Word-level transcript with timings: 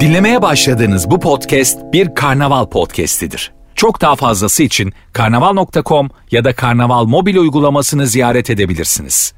Dinlemeye 0.00 0.42
başladığınız 0.42 1.10
bu 1.10 1.20
podcast 1.20 1.78
bir 1.92 2.14
karnaval 2.14 2.66
podcastidir. 2.66 3.52
Çok 3.74 4.00
daha 4.00 4.16
fazlası 4.16 4.62
için 4.62 4.92
karnaval.com 5.12 6.08
ya 6.30 6.44
da 6.44 6.54
karnaval 6.54 7.04
mobil 7.04 7.36
uygulamasını 7.36 8.06
ziyaret 8.06 8.50
edebilirsiniz. 8.50 9.34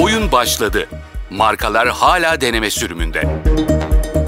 Oyun 0.00 0.32
başladı. 0.32 0.86
Markalar 1.30 1.88
hala 1.88 2.40
deneme 2.40 2.70
sürümünde. 2.70 3.22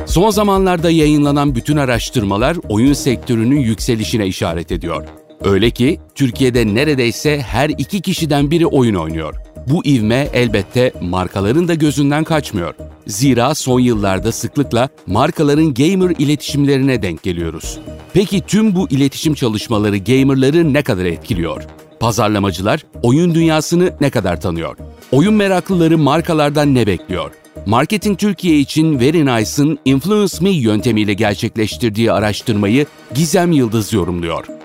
Son 0.06 0.30
zamanlarda 0.30 0.90
yayınlanan 0.90 1.54
bütün 1.54 1.76
araştırmalar 1.76 2.56
oyun 2.68 2.92
sektörünün 2.92 3.60
yükselişine 3.60 4.26
işaret 4.26 4.72
ediyor. 4.72 5.04
Öyle 5.44 5.70
ki 5.70 6.00
Türkiye'de 6.14 6.74
neredeyse 6.74 7.40
her 7.40 7.68
iki 7.68 8.00
kişiden 8.00 8.50
biri 8.50 8.66
oyun 8.66 8.94
oynuyor. 8.94 9.34
Bu 9.66 9.84
ivme 9.84 10.28
elbette 10.32 10.92
markaların 11.00 11.68
da 11.68 11.74
gözünden 11.74 12.24
kaçmıyor. 12.24 12.74
Zira 13.06 13.54
son 13.54 13.80
yıllarda 13.80 14.32
sıklıkla 14.32 14.88
markaların 15.06 15.74
gamer 15.74 16.14
iletişimlerine 16.18 17.02
denk 17.02 17.22
geliyoruz. 17.22 17.78
Peki 18.12 18.40
tüm 18.40 18.74
bu 18.74 18.88
iletişim 18.90 19.34
çalışmaları 19.34 19.96
gamerları 19.96 20.72
ne 20.72 20.82
kadar 20.82 21.04
etkiliyor? 21.04 21.62
Pazarlamacılar 22.00 22.86
oyun 23.02 23.34
dünyasını 23.34 23.92
ne 24.00 24.10
kadar 24.10 24.40
tanıyor? 24.40 24.76
Oyun 25.12 25.34
meraklıları 25.34 25.98
markalardan 25.98 26.74
ne 26.74 26.86
bekliyor? 26.86 27.30
Marketing 27.66 28.18
Türkiye 28.18 28.58
için 28.58 29.00
Very 29.00 29.26
Nice'ın 29.26 29.78
Influence 29.84 30.36
Me 30.40 30.50
yöntemiyle 30.50 31.14
gerçekleştirdiği 31.14 32.12
araştırmayı 32.12 32.86
Gizem 33.14 33.52
Yıldız 33.52 33.92
yorumluyor. 33.92 34.61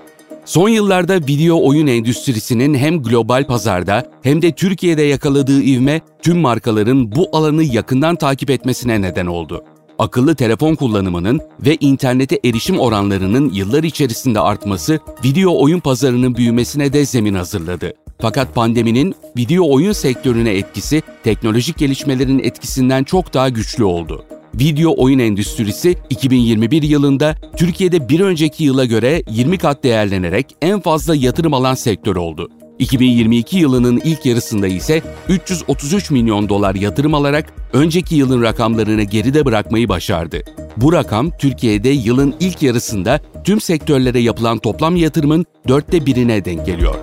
Son 0.48 0.68
yıllarda 0.68 1.16
video 1.26 1.66
oyun 1.66 1.86
endüstrisinin 1.86 2.74
hem 2.74 3.02
global 3.02 3.46
pazarda 3.46 4.10
hem 4.22 4.42
de 4.42 4.52
Türkiye'de 4.52 5.02
yakaladığı 5.02 5.62
ivme 5.62 6.00
tüm 6.22 6.38
markaların 6.38 7.12
bu 7.12 7.28
alanı 7.32 7.64
yakından 7.64 8.16
takip 8.16 8.50
etmesine 8.50 9.00
neden 9.00 9.26
oldu. 9.26 9.64
Akıllı 9.98 10.34
telefon 10.34 10.74
kullanımının 10.74 11.40
ve 11.66 11.76
internete 11.80 12.40
erişim 12.44 12.78
oranlarının 12.78 13.50
yıllar 13.50 13.82
içerisinde 13.84 14.40
artması 14.40 15.00
video 15.24 15.62
oyun 15.62 15.80
pazarının 15.80 16.34
büyümesine 16.34 16.92
de 16.92 17.06
zemin 17.06 17.34
hazırladı. 17.34 17.92
Fakat 18.20 18.54
pandeminin 18.54 19.14
video 19.36 19.72
oyun 19.72 19.92
sektörüne 19.92 20.50
etkisi 20.50 21.02
teknolojik 21.24 21.78
gelişmelerin 21.78 22.38
etkisinden 22.38 23.04
çok 23.04 23.34
daha 23.34 23.48
güçlü 23.48 23.84
oldu. 23.84 24.24
Video 24.60 24.94
oyun 24.96 25.18
endüstrisi 25.18 25.96
2021 26.10 26.82
yılında 26.82 27.36
Türkiye'de 27.56 28.08
bir 28.08 28.20
önceki 28.20 28.64
yıla 28.64 28.84
göre 28.84 29.22
20 29.30 29.58
kat 29.58 29.84
değerlenerek 29.84 30.46
en 30.62 30.80
fazla 30.80 31.14
yatırım 31.14 31.54
alan 31.54 31.74
sektör 31.74 32.16
oldu. 32.16 32.48
2022 32.78 33.58
yılının 33.58 34.00
ilk 34.04 34.26
yarısında 34.26 34.66
ise 34.66 35.02
333 35.28 36.10
milyon 36.10 36.48
dolar 36.48 36.74
yatırım 36.74 37.14
alarak 37.14 37.52
önceki 37.72 38.14
yılın 38.14 38.42
rakamlarını 38.42 39.02
geride 39.02 39.44
bırakmayı 39.44 39.88
başardı. 39.88 40.42
Bu 40.76 40.92
rakam 40.92 41.30
Türkiye'de 41.38 41.88
yılın 41.88 42.34
ilk 42.40 42.62
yarısında 42.62 43.20
tüm 43.44 43.60
sektörlere 43.60 44.18
yapılan 44.18 44.58
toplam 44.58 44.96
yatırımın 44.96 45.46
dörtte 45.68 46.06
birine 46.06 46.44
denk 46.44 46.66
geliyor. 46.66 46.94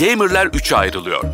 Gamerlar 0.00 0.46
3'e 0.46 0.76
ayrılıyor. 0.76 1.24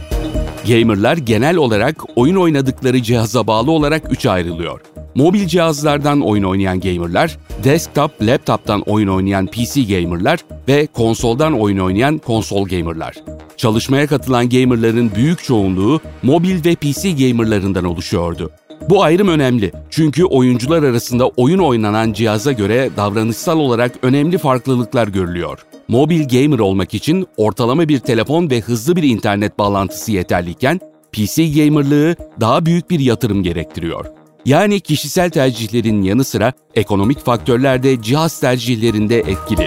Gamerlar 0.69 1.17
genel 1.17 1.57
olarak 1.57 1.97
oyun 2.17 2.37
oynadıkları 2.37 3.03
cihaza 3.03 3.47
bağlı 3.47 3.71
olarak 3.71 4.13
üçe 4.13 4.31
ayrılıyor. 4.31 4.81
Mobil 5.15 5.47
cihazlardan 5.47 6.21
oyun 6.21 6.43
oynayan 6.43 6.81
gamerlar, 6.81 7.39
desktop, 7.65 8.11
laptop'tan 8.23 8.81
oyun 8.81 9.09
oynayan 9.09 9.47
PC 9.47 9.83
gamerlar 9.83 10.41
ve 10.69 10.87
konsoldan 10.87 11.61
oyun 11.61 11.79
oynayan 11.79 12.19
konsol 12.19 12.69
gamerlar. 12.69 13.15
Çalışmaya 13.57 14.07
katılan 14.07 14.49
gamerların 14.49 15.11
büyük 15.15 15.45
çoğunluğu 15.45 16.01
mobil 16.23 16.65
ve 16.65 16.75
PC 16.75 17.13
gamerlarından 17.13 17.85
oluşuyordu. 17.85 18.51
Bu 18.89 19.03
ayrım 19.03 19.29
önemli 19.29 19.73
çünkü 19.91 20.25
oyuncular 20.25 20.83
arasında 20.83 21.29
oyun 21.29 21.59
oynanan 21.59 22.13
cihaza 22.13 22.53
göre 22.53 22.91
davranışsal 22.97 23.59
olarak 23.59 23.93
önemli 24.03 24.39
farklılıklar 24.39 25.09
görülüyor. 25.09 25.59
Mobil 25.89 26.29
gamer 26.29 26.59
olmak 26.59 26.95
için 26.95 27.27
ortalama 27.37 27.89
bir 27.89 27.99
telefon 27.99 28.51
ve 28.51 28.61
hızlı 28.61 28.97
bir 28.97 29.03
internet 29.03 29.59
bağlantısı 29.59 30.13
yeterliyken, 30.13 30.81
PC 31.13 31.49
gamerlığı 31.49 32.17
daha 32.41 32.67
büyük 32.67 32.91
bir 32.91 33.01
yatırım 33.01 33.43
gerektiriyor. 33.43 34.22
Yani 34.45 34.81
kişisel 34.81 35.31
tercihlerin 35.31 36.03
yanı 36.03 36.25
sıra 36.25 36.53
ekonomik 36.75 37.25
faktörler 37.25 37.83
de 37.83 38.03
cihaz 38.03 38.41
tercihlerinde 38.41 39.19
etkili. 39.19 39.67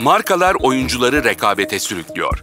Markalar 0.00 0.56
oyuncuları 0.62 1.24
rekabete 1.24 1.78
sürüklüyor. 1.78 2.40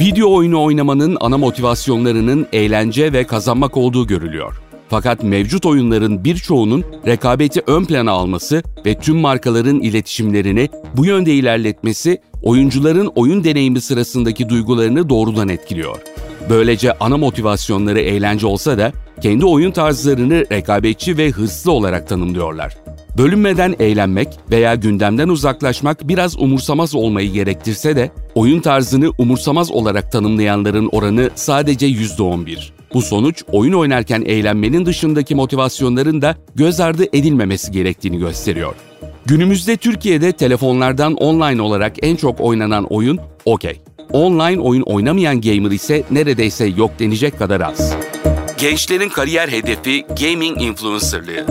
Video 0.00 0.34
oyunu 0.34 0.62
oynamanın 0.62 1.16
ana 1.20 1.38
motivasyonlarının 1.38 2.46
eğlence 2.52 3.12
ve 3.12 3.24
kazanmak 3.26 3.76
olduğu 3.76 4.06
görülüyor. 4.06 4.60
Fakat 4.88 5.22
mevcut 5.22 5.66
oyunların 5.66 6.24
birçoğunun 6.24 6.84
rekabeti 7.06 7.62
ön 7.66 7.84
plana 7.84 8.12
alması 8.12 8.62
ve 8.86 8.98
tüm 8.98 9.16
markaların 9.16 9.80
iletişimlerini 9.80 10.68
bu 10.96 11.06
yönde 11.06 11.34
ilerletmesi 11.34 12.20
oyuncuların 12.42 13.12
oyun 13.14 13.44
deneyimi 13.44 13.80
sırasındaki 13.80 14.48
duygularını 14.48 15.08
doğrudan 15.08 15.48
etkiliyor. 15.48 15.96
Böylece 16.50 16.92
ana 16.92 17.16
motivasyonları 17.16 18.00
eğlence 18.00 18.46
olsa 18.46 18.78
da 18.78 18.92
kendi 19.20 19.44
oyun 19.44 19.70
tarzlarını 19.70 20.44
rekabetçi 20.52 21.18
ve 21.18 21.30
hırslı 21.30 21.72
olarak 21.72 22.08
tanımlıyorlar. 22.08 22.76
Bölünmeden 23.18 23.74
eğlenmek 23.78 24.28
veya 24.50 24.74
gündemden 24.74 25.28
uzaklaşmak 25.28 26.08
biraz 26.08 26.40
umursamaz 26.40 26.94
olmayı 26.94 27.32
gerektirse 27.32 27.96
de 27.96 28.10
oyun 28.34 28.60
tarzını 28.60 29.12
umursamaz 29.18 29.70
olarak 29.70 30.12
tanımlayanların 30.12 30.88
oranı 30.92 31.30
sadece 31.34 31.86
%11. 31.86 32.58
Bu 32.94 33.02
sonuç 33.02 33.42
oyun 33.52 33.72
oynarken 33.72 34.22
eğlenmenin 34.26 34.86
dışındaki 34.86 35.34
motivasyonların 35.34 36.22
da 36.22 36.36
göz 36.54 36.80
ardı 36.80 37.04
edilmemesi 37.12 37.72
gerektiğini 37.72 38.18
gösteriyor. 38.18 38.74
Günümüzde 39.26 39.76
Türkiye'de 39.76 40.32
telefonlardan 40.32 41.14
online 41.14 41.62
olarak 41.62 41.94
en 42.02 42.16
çok 42.16 42.40
oynanan 42.40 42.84
oyun 42.84 43.18
okey. 43.44 43.80
Online 44.12 44.60
oyun 44.60 44.82
oynamayan 44.82 45.40
gamer 45.40 45.70
ise 45.70 46.02
neredeyse 46.10 46.66
yok 46.66 46.90
denecek 46.98 47.38
kadar 47.38 47.60
az. 47.60 47.94
Gençlerin 48.58 49.08
kariyer 49.08 49.48
hedefi 49.48 50.06
gaming 50.20 50.62
influencerlığı. 50.62 51.46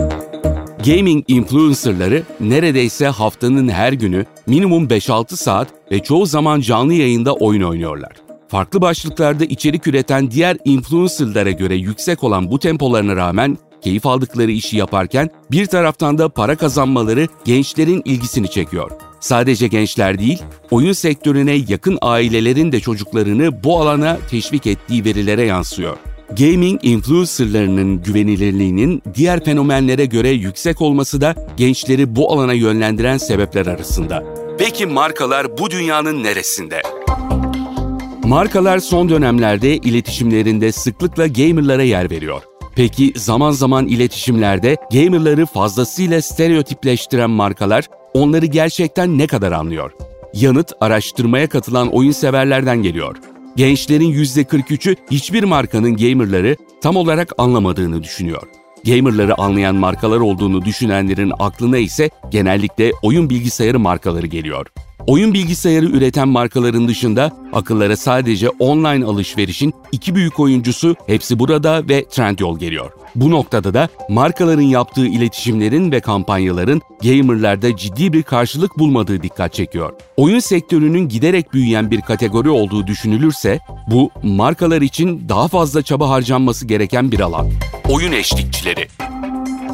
Gaming 0.86 1.24
influencerları 1.28 2.22
neredeyse 2.40 3.06
haftanın 3.06 3.68
her 3.68 3.92
günü 3.92 4.24
minimum 4.46 4.86
5-6 4.86 5.36
saat 5.36 5.68
ve 5.92 6.02
çoğu 6.02 6.26
zaman 6.26 6.60
canlı 6.60 6.94
yayında 6.94 7.34
oyun 7.34 7.62
oynuyorlar. 7.62 8.12
Farklı 8.48 8.80
başlıklarda 8.80 9.44
içerik 9.44 9.86
üreten 9.86 10.30
diğer 10.30 10.56
influencerlara 10.64 11.50
göre 11.50 11.74
yüksek 11.74 12.24
olan 12.24 12.50
bu 12.50 12.58
tempolarına 12.58 13.16
rağmen 13.16 13.58
keyif 13.86 14.06
aldıkları 14.06 14.50
işi 14.50 14.76
yaparken 14.76 15.30
bir 15.50 15.66
taraftan 15.66 16.18
da 16.18 16.28
para 16.28 16.56
kazanmaları 16.56 17.28
gençlerin 17.44 18.02
ilgisini 18.04 18.50
çekiyor. 18.50 18.90
Sadece 19.20 19.68
gençler 19.68 20.18
değil, 20.18 20.42
oyun 20.70 20.92
sektörüne 20.92 21.52
yakın 21.68 21.98
ailelerin 22.02 22.72
de 22.72 22.80
çocuklarını 22.80 23.64
bu 23.64 23.80
alana 23.80 24.18
teşvik 24.30 24.66
ettiği 24.66 25.04
verilere 25.04 25.42
yansıyor. 25.42 25.96
Gaming 26.38 26.80
influencerlarının 26.84 28.02
güvenilirliğinin 28.02 29.02
diğer 29.14 29.44
fenomenlere 29.44 30.06
göre 30.06 30.28
yüksek 30.28 30.82
olması 30.82 31.20
da 31.20 31.34
gençleri 31.56 32.16
bu 32.16 32.32
alana 32.32 32.52
yönlendiren 32.52 33.18
sebepler 33.18 33.66
arasında. 33.66 34.24
Peki 34.58 34.86
markalar 34.86 35.58
bu 35.58 35.70
dünyanın 35.70 36.24
neresinde? 36.24 36.82
Markalar 38.24 38.78
son 38.78 39.08
dönemlerde 39.08 39.76
iletişimlerinde 39.76 40.72
sıklıkla 40.72 41.26
gamerlara 41.26 41.82
yer 41.82 42.10
veriyor. 42.10 42.42
Peki 42.76 43.12
zaman 43.16 43.50
zaman 43.50 43.86
iletişimlerde 43.86 44.76
gamerları 44.92 45.46
fazlasıyla 45.46 46.22
stereotipleştiren 46.22 47.30
markalar 47.30 47.84
onları 48.14 48.46
gerçekten 48.46 49.18
ne 49.18 49.26
kadar 49.26 49.52
anlıyor? 49.52 49.92
Yanıt 50.34 50.72
araştırmaya 50.80 51.48
katılan 51.48 51.94
oyun 51.94 52.10
severlerden 52.10 52.82
geliyor. 52.82 53.16
Gençlerin 53.56 54.12
%43'ü 54.12 54.96
hiçbir 55.10 55.44
markanın 55.44 55.96
gamerları 55.96 56.56
tam 56.82 56.96
olarak 56.96 57.32
anlamadığını 57.38 58.02
düşünüyor. 58.02 58.42
Gamerları 58.84 59.40
anlayan 59.40 59.76
markalar 59.76 60.20
olduğunu 60.20 60.64
düşünenlerin 60.64 61.32
aklına 61.38 61.78
ise 61.78 62.10
genellikle 62.30 62.92
oyun 63.02 63.30
bilgisayarı 63.30 63.78
markaları 63.78 64.26
geliyor. 64.26 64.66
Oyun 65.06 65.34
bilgisayarı 65.34 65.86
üreten 65.86 66.28
markaların 66.28 66.88
dışında 66.88 67.30
akıllara 67.52 67.96
sadece 67.96 68.48
online 68.48 69.04
alışverişin 69.04 69.74
iki 69.92 70.14
büyük 70.14 70.40
oyuncusu 70.40 70.96
hepsi 71.06 71.38
burada 71.38 71.88
ve 71.88 72.04
Trendyol 72.04 72.58
geliyor. 72.58 72.90
Bu 73.14 73.30
noktada 73.30 73.74
da 73.74 73.88
markaların 74.08 74.62
yaptığı 74.62 75.06
iletişimlerin 75.06 75.92
ve 75.92 76.00
kampanyaların 76.00 76.80
gamerlarda 77.02 77.76
ciddi 77.76 78.12
bir 78.12 78.22
karşılık 78.22 78.78
bulmadığı 78.78 79.22
dikkat 79.22 79.52
çekiyor. 79.52 79.92
Oyun 80.16 80.38
sektörünün 80.38 81.08
giderek 81.08 81.52
büyüyen 81.52 81.90
bir 81.90 82.00
kategori 82.00 82.50
olduğu 82.50 82.86
düşünülürse 82.86 83.58
bu 83.90 84.10
markalar 84.22 84.82
için 84.82 85.28
daha 85.28 85.48
fazla 85.48 85.82
çaba 85.82 86.10
harcanması 86.10 86.66
gereken 86.66 87.12
bir 87.12 87.20
alan. 87.20 87.50
Oyun 87.88 88.12
eşlikçileri 88.12 88.88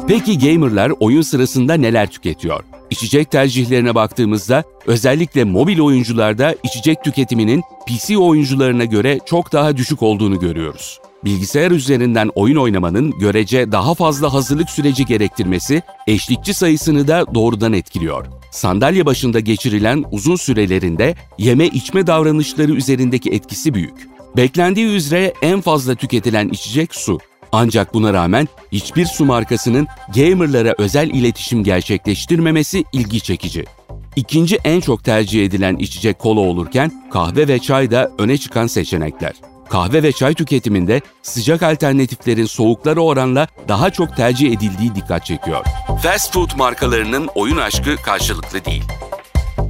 Peki 0.07 0.39
gamerlar 0.39 0.91
oyun 0.99 1.21
sırasında 1.21 1.73
neler 1.73 2.09
tüketiyor? 2.11 2.63
İçecek 2.89 3.31
tercihlerine 3.31 3.95
baktığımızda 3.95 4.63
özellikle 4.85 5.43
mobil 5.43 5.79
oyuncularda 5.79 6.55
içecek 6.63 7.03
tüketiminin 7.03 7.63
PC 7.87 8.17
oyuncularına 8.17 8.85
göre 8.85 9.19
çok 9.25 9.53
daha 9.53 9.77
düşük 9.77 10.03
olduğunu 10.03 10.39
görüyoruz. 10.39 10.99
bilgisayar 11.25 11.71
üzerinden 11.71 12.29
oyun 12.35 12.55
oynamanın 12.55 13.19
görece 13.19 13.71
daha 13.71 13.93
fazla 13.93 14.33
hazırlık 14.33 14.69
süreci 14.69 15.05
gerektirmesi 15.05 15.81
eşlikçi 16.07 16.53
sayısını 16.53 17.07
da 17.07 17.25
doğrudan 17.33 17.73
etkiliyor. 17.73 18.25
Sandalye 18.51 19.05
başında 19.05 19.39
geçirilen 19.39 20.03
uzun 20.11 20.35
sürelerinde 20.35 21.15
yeme 21.37 21.67
içme 21.67 22.07
davranışları 22.07 22.71
üzerindeki 22.71 23.29
etkisi 23.29 23.73
büyük. 23.73 24.07
Beklendiği 24.37 24.87
üzere 24.87 25.33
en 25.41 25.61
fazla 25.61 25.95
tüketilen 25.95 26.49
içecek 26.49 26.95
su. 26.95 27.19
Ancak 27.55 27.93
buna 27.93 28.13
rağmen 28.13 28.47
hiçbir 28.71 29.05
su 29.05 29.25
markasının 29.25 29.87
gamerlara 30.15 30.73
özel 30.77 31.09
iletişim 31.09 31.63
gerçekleştirmemesi 31.63 32.83
ilgi 32.93 33.21
çekici. 33.21 33.65
İkinci 34.15 34.55
en 34.63 34.79
çok 34.79 35.03
tercih 35.03 35.45
edilen 35.45 35.75
içecek 35.75 36.19
kola 36.19 36.39
olurken 36.39 36.91
kahve 37.11 37.47
ve 37.47 37.59
çay 37.59 37.91
da 37.91 38.11
öne 38.17 38.37
çıkan 38.37 38.67
seçenekler. 38.67 39.33
Kahve 39.69 40.03
ve 40.03 40.11
çay 40.11 40.33
tüketiminde 40.33 41.01
sıcak 41.21 41.63
alternatiflerin 41.63 42.45
soğuklara 42.45 42.99
oranla 42.99 43.47
daha 43.67 43.89
çok 43.89 44.15
tercih 44.17 44.51
edildiği 44.51 44.95
dikkat 44.95 45.25
çekiyor. 45.25 45.65
Fast 46.03 46.33
food 46.33 46.57
markalarının 46.57 47.29
oyun 47.35 47.57
aşkı 47.57 47.95
karşılıklı 47.95 48.65
değil. 48.65 48.83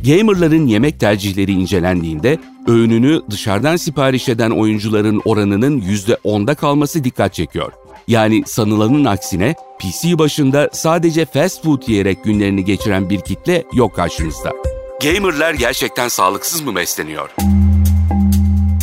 Gamerların 0.06 0.68
yemek 0.68 1.00
tercihleri 1.00 1.52
incelendiğinde 1.52 2.38
öğününü 2.68 3.22
dışarıdan 3.30 3.76
sipariş 3.76 4.30
eden 4.30 4.52
oyuncuların 4.52 5.22
oranının 5.26 5.82
%10'da 5.82 6.56
kalması 6.56 7.04
dikkat 7.04 7.34
çekiyor. 7.34 7.72
Yani 8.08 8.44
sanılanın 8.46 9.06
aksine 9.06 9.56
PC 9.80 10.20
başında 10.20 10.70
sadece 10.74 11.26
fast 11.26 11.64
food 11.64 11.82
yiyerek 11.88 12.24
günlerini 12.24 12.66
geçiren 12.66 13.10
bir 13.10 13.22
kitle 13.22 13.64
yok 13.74 13.96
karşımızda. 13.96 14.52
Gamerlar 15.04 15.54
gerçekten 15.54 16.08
sağlıksız 16.08 16.62
mı 16.62 16.76
besleniyor? 16.76 17.30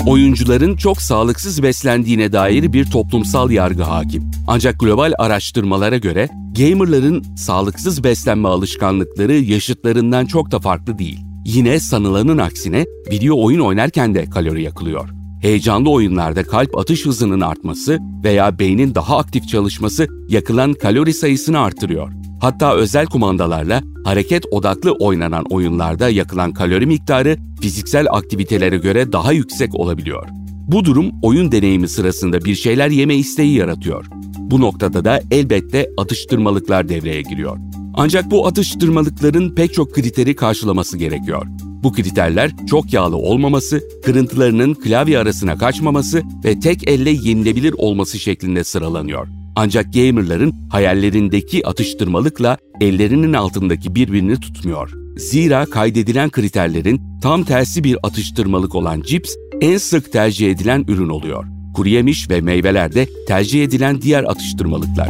Oyuncuların 0.06 0.76
çok 0.76 1.02
sağlıksız 1.02 1.62
beslendiğine 1.62 2.32
dair 2.32 2.72
bir 2.72 2.90
toplumsal 2.90 3.50
yargı 3.50 3.82
hakim. 3.82 4.30
Ancak 4.46 4.80
global 4.80 5.12
araştırmalara 5.18 5.96
göre 5.96 6.28
gamerların 6.58 7.36
sağlıksız 7.36 8.04
beslenme 8.04 8.48
alışkanlıkları 8.48 9.32
yaşıtlarından 9.34 10.26
çok 10.26 10.50
da 10.50 10.58
farklı 10.60 10.98
değil. 10.98 11.29
Yine 11.44 11.80
sanılanın 11.80 12.38
aksine 12.38 12.86
video 13.12 13.44
oyun 13.44 13.60
oynarken 13.60 14.14
de 14.14 14.30
kalori 14.30 14.62
yakılıyor. 14.62 15.08
Heyecanlı 15.42 15.90
oyunlarda 15.90 16.42
kalp 16.42 16.78
atış 16.78 17.06
hızının 17.06 17.40
artması 17.40 17.98
veya 18.24 18.58
beynin 18.58 18.94
daha 18.94 19.18
aktif 19.18 19.48
çalışması 19.48 20.06
yakılan 20.28 20.74
kalori 20.74 21.14
sayısını 21.14 21.60
artırıyor. 21.60 22.12
Hatta 22.40 22.74
özel 22.74 23.06
kumandalarla 23.06 23.82
hareket 24.04 24.44
odaklı 24.50 24.92
oynanan 24.92 25.44
oyunlarda 25.50 26.08
yakılan 26.08 26.52
kalori 26.52 26.86
miktarı 26.86 27.36
fiziksel 27.60 28.06
aktivitelere 28.10 28.76
göre 28.76 29.12
daha 29.12 29.32
yüksek 29.32 29.74
olabiliyor. 29.74 30.28
Bu 30.66 30.84
durum 30.84 31.10
oyun 31.22 31.52
deneyimi 31.52 31.88
sırasında 31.88 32.44
bir 32.44 32.54
şeyler 32.54 32.90
yeme 32.90 33.16
isteği 33.16 33.54
yaratıyor. 33.54 34.06
Bu 34.38 34.60
noktada 34.60 35.04
da 35.04 35.20
elbette 35.30 35.90
atıştırmalıklar 35.96 36.88
devreye 36.88 37.22
giriyor. 37.22 37.58
Ancak 37.94 38.30
bu 38.30 38.46
atıştırmalıkların 38.46 39.54
pek 39.54 39.74
çok 39.74 39.94
kriteri 39.94 40.36
karşılaması 40.36 40.98
gerekiyor. 40.98 41.46
Bu 41.82 41.92
kriterler 41.92 42.50
çok 42.70 42.92
yağlı 42.92 43.16
olmaması, 43.16 43.82
kırıntılarının 44.04 44.74
klavye 44.74 45.18
arasına 45.18 45.56
kaçmaması 45.56 46.22
ve 46.44 46.60
tek 46.60 46.88
elle 46.88 47.10
yenilebilir 47.10 47.74
olması 47.78 48.18
şeklinde 48.18 48.64
sıralanıyor. 48.64 49.28
Ancak 49.56 49.94
gamerların 49.94 50.54
hayallerindeki 50.70 51.66
atıştırmalıkla 51.66 52.58
ellerinin 52.80 53.32
altındaki 53.32 53.94
birbirini 53.94 54.40
tutmuyor. 54.40 54.92
Zira 55.16 55.66
kaydedilen 55.66 56.30
kriterlerin 56.30 57.02
tam 57.22 57.44
tersi 57.44 57.84
bir 57.84 57.96
atıştırmalık 58.02 58.74
olan 58.74 59.00
cips 59.00 59.34
en 59.60 59.76
sık 59.76 60.12
tercih 60.12 60.50
edilen 60.50 60.84
ürün 60.88 61.08
oluyor. 61.08 61.59
Kuru 61.74 61.88
yemiş 61.88 62.30
ve 62.30 62.40
meyveler 62.40 62.94
de 62.94 63.08
tercih 63.28 63.64
edilen 63.64 64.02
diğer 64.02 64.24
atıştırmalıklar. 64.24 65.08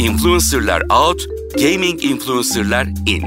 Influencerlar 0.00 0.82
out, 0.82 1.26
gaming 1.58 2.04
influencerlar 2.04 2.86
in. 2.86 3.24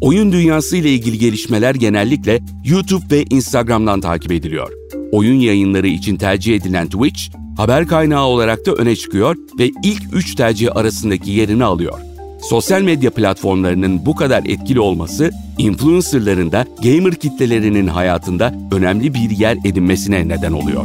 Oyun 0.00 0.32
dünyası 0.32 0.76
ile 0.76 0.90
ilgili 0.90 1.18
gelişmeler 1.18 1.74
genellikle 1.74 2.40
YouTube 2.64 3.04
ve 3.10 3.24
Instagram'dan 3.30 4.00
takip 4.00 4.32
ediliyor. 4.32 4.72
Oyun 5.12 5.40
yayınları 5.40 5.88
için 5.88 6.16
tercih 6.16 6.56
edilen 6.56 6.86
Twitch, 6.86 7.20
haber 7.56 7.86
kaynağı 7.86 8.24
olarak 8.24 8.66
da 8.66 8.72
öne 8.72 8.96
çıkıyor 8.96 9.36
ve 9.58 9.70
ilk 9.84 10.02
3 10.12 10.34
tercih 10.34 10.76
arasındaki 10.76 11.30
yerini 11.30 11.64
alıyor. 11.64 11.98
Sosyal 12.42 12.82
medya 12.82 13.10
platformlarının 13.10 14.06
bu 14.06 14.14
kadar 14.16 14.44
etkili 14.44 14.80
olması, 14.80 15.30
influencerların 15.58 16.52
da 16.52 16.66
gamer 16.82 17.14
kitlelerinin 17.14 17.86
hayatında 17.86 18.54
önemli 18.72 19.14
bir 19.14 19.30
yer 19.30 19.56
edinmesine 19.64 20.28
neden 20.28 20.52
oluyor. 20.52 20.84